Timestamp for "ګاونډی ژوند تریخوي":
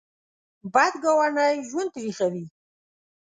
1.03-2.45